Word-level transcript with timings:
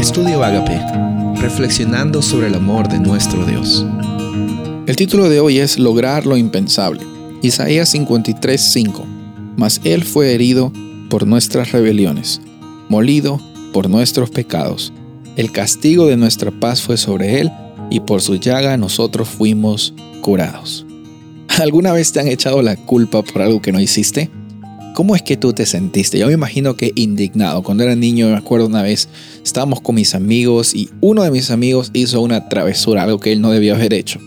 Estudio 0.00 0.42
Agape, 0.42 0.80
reflexionando 1.42 2.22
sobre 2.22 2.46
el 2.46 2.54
amor 2.54 2.88
de 2.88 2.98
nuestro 2.98 3.44
Dios. 3.44 3.84
El 4.86 4.96
título 4.96 5.28
de 5.28 5.40
hoy 5.40 5.58
es 5.58 5.78
Lograr 5.78 6.24
lo 6.24 6.38
impensable. 6.38 7.02
Isaías 7.42 7.92
53:5. 7.94 9.04
Mas 9.58 9.82
Él 9.84 10.02
fue 10.02 10.32
herido 10.32 10.72
por 11.10 11.26
nuestras 11.26 11.72
rebeliones, 11.72 12.40
molido 12.88 13.38
por 13.74 13.90
nuestros 13.90 14.30
pecados. 14.30 14.90
El 15.36 15.52
castigo 15.52 16.06
de 16.06 16.16
nuestra 16.16 16.50
paz 16.50 16.80
fue 16.80 16.96
sobre 16.96 17.38
Él, 17.38 17.52
y 17.90 18.00
por 18.00 18.22
su 18.22 18.36
llaga 18.36 18.78
nosotros 18.78 19.28
fuimos 19.28 19.92
curados. 20.22 20.86
¿Alguna 21.60 21.92
vez 21.92 22.10
te 22.10 22.20
han 22.20 22.28
echado 22.28 22.62
la 22.62 22.76
culpa 22.76 23.20
por 23.20 23.42
algo 23.42 23.60
que 23.60 23.70
no 23.70 23.78
hiciste? 23.78 24.30
¿Cómo 24.94 25.14
es 25.14 25.22
que 25.22 25.36
tú 25.36 25.52
te 25.52 25.66
sentiste? 25.66 26.18
Yo 26.18 26.26
me 26.26 26.32
imagino 26.32 26.76
que 26.76 26.92
indignado. 26.94 27.62
Cuando 27.62 27.84
era 27.84 27.94
niño, 27.94 28.28
me 28.28 28.36
acuerdo 28.36 28.66
una 28.66 28.82
vez, 28.82 29.08
estábamos 29.44 29.80
con 29.80 29.94
mis 29.94 30.14
amigos 30.14 30.74
y 30.74 30.90
uno 31.00 31.22
de 31.22 31.30
mis 31.30 31.50
amigos 31.50 31.90
hizo 31.94 32.20
una 32.20 32.48
travesura, 32.48 33.04
algo 33.04 33.20
que 33.20 33.32
él 33.32 33.40
no 33.40 33.52
debía 33.52 33.74
haber 33.74 33.94
hecho. 33.94 34.20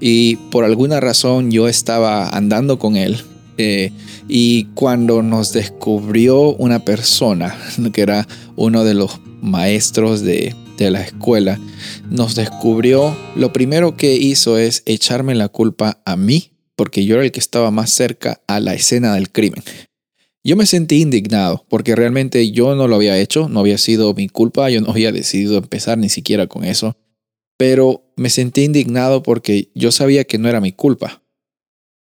Y 0.00 0.36
por 0.50 0.64
alguna 0.64 1.00
razón 1.00 1.50
yo 1.50 1.66
estaba 1.66 2.28
andando 2.28 2.78
con 2.78 2.96
él. 2.96 3.18
Eh, 3.58 3.90
y 4.28 4.64
cuando 4.74 5.22
nos 5.22 5.52
descubrió 5.52 6.54
una 6.54 6.84
persona, 6.84 7.56
que 7.92 8.02
era 8.02 8.28
uno 8.56 8.84
de 8.84 8.94
los 8.94 9.20
maestros 9.40 10.20
de, 10.20 10.54
de 10.76 10.90
la 10.90 11.02
escuela, 11.02 11.58
nos 12.10 12.34
descubrió, 12.34 13.16
lo 13.34 13.52
primero 13.52 13.96
que 13.96 14.14
hizo 14.14 14.58
es 14.58 14.82
echarme 14.86 15.34
la 15.34 15.48
culpa 15.48 16.00
a 16.04 16.16
mí, 16.16 16.52
porque 16.76 17.04
yo 17.04 17.16
era 17.16 17.24
el 17.24 17.32
que 17.32 17.40
estaba 17.40 17.70
más 17.70 17.90
cerca 17.90 18.40
a 18.46 18.60
la 18.60 18.74
escena 18.74 19.14
del 19.14 19.30
crimen. 19.30 19.62
Yo 20.44 20.56
me 20.56 20.66
sentí 20.66 21.00
indignado 21.00 21.64
porque 21.68 21.94
realmente 21.94 22.50
yo 22.50 22.74
no 22.74 22.88
lo 22.88 22.96
había 22.96 23.18
hecho, 23.18 23.48
no 23.48 23.60
había 23.60 23.78
sido 23.78 24.12
mi 24.14 24.28
culpa, 24.28 24.70
yo 24.70 24.80
no 24.80 24.90
había 24.90 25.12
decidido 25.12 25.56
empezar 25.56 25.98
ni 25.98 26.08
siquiera 26.08 26.48
con 26.48 26.64
eso, 26.64 26.96
pero 27.56 28.12
me 28.16 28.28
sentí 28.28 28.64
indignado 28.64 29.22
porque 29.22 29.70
yo 29.74 29.92
sabía 29.92 30.24
que 30.24 30.38
no 30.38 30.48
era 30.48 30.60
mi 30.60 30.72
culpa. 30.72 31.22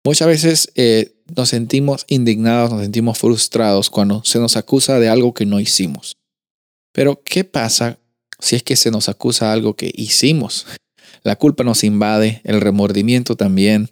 Muchas 0.05 0.27
veces 0.27 0.71
eh, 0.75 1.15
nos 1.35 1.49
sentimos 1.49 2.05
indignados, 2.07 2.71
nos 2.71 2.81
sentimos 2.81 3.17
frustrados 3.17 3.89
cuando 3.89 4.23
se 4.23 4.39
nos 4.39 4.57
acusa 4.57 4.99
de 4.99 5.09
algo 5.09 5.33
que 5.33 5.45
no 5.45 5.59
hicimos. 5.59 6.17
Pero, 6.93 7.21
¿qué 7.23 7.43
pasa 7.43 7.99
si 8.39 8.55
es 8.55 8.63
que 8.63 8.75
se 8.75 8.91
nos 8.91 9.09
acusa 9.09 9.51
algo 9.51 9.75
que 9.75 9.91
hicimos? 9.95 10.65
La 11.23 11.35
culpa 11.35 11.63
nos 11.63 11.83
invade, 11.83 12.41
el 12.43 12.61
remordimiento 12.61 13.35
también, 13.35 13.89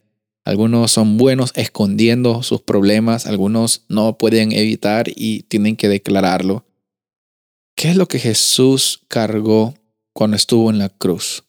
algunos 0.48 0.94
son 0.94 1.18
buenos 1.18 1.52
escondiendo 1.56 2.42
sus 2.42 2.62
problemas, 2.62 3.26
algunos 3.26 3.84
no 3.90 4.18
pueden 4.18 4.54
evitar 4.54 5.12
y 5.14 5.44
tienen 5.44 5.76
que 5.76 5.90
declararlo. 5.90 6.66
¿Qué 7.76 7.90
es 7.90 7.98
lo 7.98 8.08
que 8.08 8.18
Jesús 8.18 9.02
cargó 9.10 9.74
cuando 10.14 10.38
estuvo 10.38 10.70
en 10.70 10.78
la 10.80 10.88
cruz? 10.88 11.44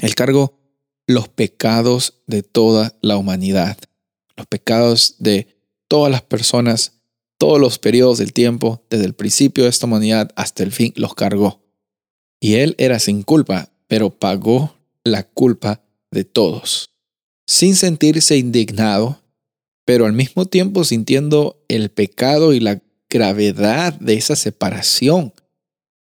Él 0.00 0.16
cargó 0.16 0.58
los 1.06 1.28
pecados 1.28 2.24
de 2.26 2.42
toda 2.42 2.98
la 3.02 3.18
humanidad, 3.18 3.78
los 4.36 4.48
pecados 4.48 5.14
de 5.20 5.46
todas 5.86 6.10
las 6.10 6.22
personas, 6.22 6.94
todos 7.38 7.60
los 7.60 7.78
periodos 7.78 8.18
del 8.18 8.32
tiempo, 8.32 8.84
desde 8.90 9.04
el 9.04 9.14
principio 9.14 9.62
de 9.62 9.70
esta 9.70 9.86
humanidad 9.86 10.32
hasta 10.34 10.64
el 10.64 10.72
fin, 10.72 10.92
los 10.96 11.14
cargó. 11.14 11.62
Y 12.40 12.54
Él 12.54 12.74
era 12.78 12.98
sin 12.98 13.22
culpa, 13.22 13.70
pero 13.86 14.10
pagó 14.10 14.74
la 15.04 15.22
culpa 15.22 15.84
de 16.10 16.24
todos 16.24 16.93
sin 17.46 17.76
sentirse 17.76 18.36
indignado, 18.36 19.20
pero 19.84 20.06
al 20.06 20.12
mismo 20.12 20.46
tiempo 20.46 20.84
sintiendo 20.84 21.62
el 21.68 21.90
pecado 21.90 22.52
y 22.52 22.60
la 22.60 22.80
gravedad 23.10 23.92
de 23.94 24.14
esa 24.14 24.36
separación. 24.36 25.32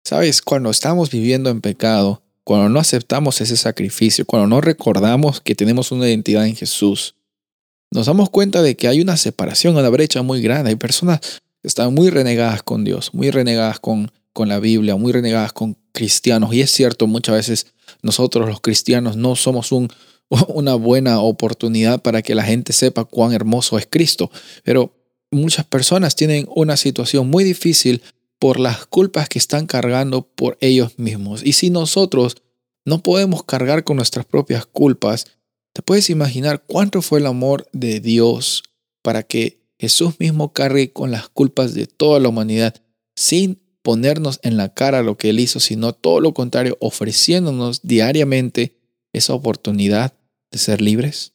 Sabes, 0.04 0.42
cuando 0.42 0.70
estamos 0.70 1.10
viviendo 1.10 1.50
en 1.50 1.62
pecado, 1.62 2.22
cuando 2.44 2.70
no 2.70 2.80
aceptamos 2.80 3.42
ese 3.42 3.58
sacrificio, 3.58 4.26
cuando 4.26 4.48
no 4.48 4.62
recordamos 4.62 5.42
que 5.42 5.56
tenemos 5.56 5.92
una 5.92 6.08
identidad 6.08 6.46
en 6.46 6.56
Jesús, 6.56 7.16
nos 7.92 8.06
damos 8.06 8.30
cuenta 8.30 8.62
de 8.62 8.76
que 8.76 8.88
hay 8.88 9.02
una 9.02 9.18
separación, 9.18 9.76
una 9.76 9.90
brecha 9.90 10.22
muy 10.22 10.42
grande. 10.42 10.70
Hay 10.70 10.76
personas 10.76 11.20
que 11.62 11.68
están 11.68 11.94
muy 11.94 12.10
renegadas 12.10 12.62
con 12.62 12.84
Dios, 12.84 13.14
muy 13.14 13.32
renegadas 13.32 13.80
con, 13.80 14.12
con 14.34 14.48
la 14.48 14.60
Biblia, 14.60 14.96
muy 14.96 15.12
renegadas 15.12 15.54
con 15.54 15.78
cristianos. 15.92 16.54
Y 16.54 16.62
es 16.62 16.72
cierto, 16.72 17.08
muchas 17.08 17.36
veces 17.36 17.68
nosotros 18.02 18.48
los 18.48 18.62
cristianos 18.62 19.16
no 19.16 19.36
somos 19.36 19.72
un, 19.72 19.90
una 20.48 20.76
buena 20.76 21.20
oportunidad 21.20 22.02
para 22.02 22.22
que 22.22 22.36
la 22.36 22.44
gente 22.44 22.74
sepa 22.74 23.06
cuán 23.06 23.34
hermoso 23.34 23.78
es 23.78 23.88
Cristo. 23.90 24.32
Pero 24.64 24.94
muchas 25.32 25.66
personas 25.66 26.16
tienen 26.16 26.48
una 26.56 26.78
situación 26.78 27.30
muy 27.30 27.44
difícil 27.44 28.02
por 28.40 28.60
las 28.60 28.86
culpas 28.86 29.30
que 29.30 29.40
están 29.40 29.66
cargando 29.66 30.24
por 30.24 30.58
ellos 30.62 30.98
mismos. 30.98 31.42
Y 31.44 31.54
si 31.54 31.70
nosotros 31.70 32.38
no 32.86 33.02
podemos 33.02 33.44
cargar 33.44 33.84
con 33.84 33.98
nuestras 33.98 34.26
propias 34.26 34.66
culpas, 34.66 35.28
te 35.74 35.82
puedes 35.82 36.10
imaginar 36.10 36.64
cuánto 36.66 37.02
fue 37.02 37.20
el 37.20 37.26
amor 37.26 37.68
de 37.74 38.00
Dios 38.00 38.64
para 39.02 39.24
que 39.24 39.60
Jesús 39.78 40.20
mismo 40.20 40.54
cargue 40.54 40.94
con 40.94 41.12
las 41.12 41.28
culpas 41.30 41.74
de 41.74 41.86
toda 41.88 42.20
la 42.20 42.30
humanidad 42.30 42.76
sin 43.16 43.62
ponernos 43.82 44.40
en 44.42 44.58
la 44.58 44.74
cara 44.74 45.04
lo 45.04 45.18
que 45.18 45.30
Él 45.30 45.40
hizo, 45.40 45.60
sino 45.60 45.94
todo 45.94 46.20
lo 46.20 46.34
contrario, 46.34 46.78
ofreciéndonos 46.80 47.82
diariamente 47.84 48.78
esa 49.18 49.34
oportunidad 49.34 50.14
de 50.52 50.58
ser 50.58 50.82
libres? 50.82 51.34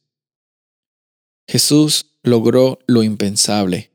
Jesús 1.48 2.06
logró 2.22 2.78
lo 2.86 3.02
impensable. 3.02 3.90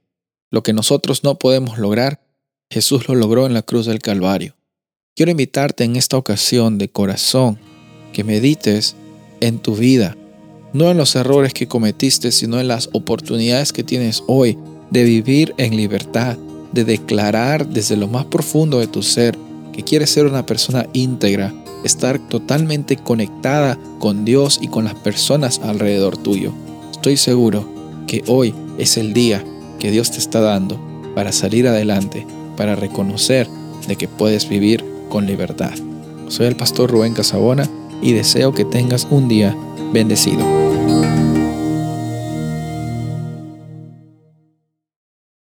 Lo 0.52 0.64
que 0.64 0.74
nosotros 0.74 1.24
no 1.24 1.40
podemos 1.40 1.78
lograr, 1.78 2.26
Jesús 2.70 3.08
lo 3.08 3.16
logró 3.16 3.46
en 3.46 3.54
la 3.54 3.62
cruz 3.62 3.86
del 3.86 4.00
Calvario. 4.00 4.56
Quiero 5.16 5.32
invitarte 5.32 5.84
en 5.84 5.96
esta 5.96 6.18
ocasión 6.18 6.78
de 6.78 6.90
corazón 6.90 7.58
que 8.12 8.24
medites 8.24 8.96
en 9.40 9.60
tu 9.60 9.76
vida, 9.76 10.18
no 10.74 10.92
en 10.92 10.98
los 10.98 11.16
errores 11.16 11.54
que 11.54 11.68
cometiste, 11.68 12.32
sino 12.32 12.60
en 12.60 12.68
las 12.68 12.90
oportunidades 12.92 13.72
que 13.72 13.84
tienes 13.84 14.24
hoy 14.28 14.58
de 14.92 15.04
vivir 15.04 15.54
en 15.58 15.78
libertad, 15.78 16.38
de 16.74 16.84
declarar 16.84 17.68
desde 17.68 17.96
lo 17.96 18.08
más 18.08 18.26
profundo 18.26 18.80
de 18.80 18.88
tu 18.88 19.02
ser 19.02 19.38
que 19.72 19.84
quieres 19.84 20.10
ser 20.10 20.26
una 20.26 20.46
persona 20.46 20.88
íntegra, 20.94 21.54
estar 21.86 22.20
totalmente 22.20 22.98
conectada 22.98 23.78
con 24.00 24.26
Dios 24.26 24.60
y 24.62 24.68
con 24.68 24.86
las 24.86 24.96
personas 24.96 25.62
alrededor 25.64 26.18
tuyo. 26.18 26.52
Estoy 26.92 27.16
seguro 27.16 27.66
que 28.08 28.24
hoy 28.28 28.54
es 28.78 28.98
el 28.98 29.14
día 29.14 29.44
que 29.80 29.92
Dios 29.92 30.12
te 30.12 30.18
está 30.18 30.42
dando 30.42 30.80
para 31.14 31.32
salir 31.32 31.68
adelante, 31.68 32.26
para 32.58 32.76
reconocer 32.76 33.48
de 33.88 33.96
que 33.96 34.08
puedes 34.08 34.50
vivir 34.50 34.84
con 35.10 35.28
libertad. 35.28 35.74
Soy 36.28 36.48
el 36.48 36.56
pastor 36.56 36.90
Rubén 36.90 37.14
Casabona 37.14 37.70
y 38.02 38.14
deseo 38.14 38.54
que 38.54 38.66
tengas 38.66 39.08
un 39.12 39.28
día 39.28 39.56
bendecido. 39.94 40.65